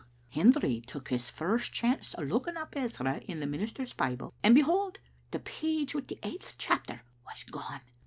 [0.29, 4.97] Hendry took his first chance o* looking up Ezra in the minister's Bible, and, behold,
[5.29, 7.81] the page wi' the eighth chapter was gone.